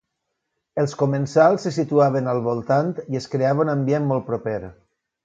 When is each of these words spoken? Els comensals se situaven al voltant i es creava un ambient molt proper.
Els 0.83 0.93
comensals 1.01 1.67
se 1.67 1.73
situaven 1.75 2.31
al 2.33 2.41
voltant 2.47 2.89
i 3.05 3.21
es 3.21 3.29
creava 3.35 3.65
un 3.67 3.73
ambient 3.75 4.09
molt 4.15 4.27
proper. 4.31 4.57